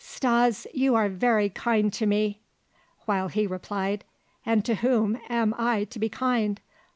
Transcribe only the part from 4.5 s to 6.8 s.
to whom am I to be kind?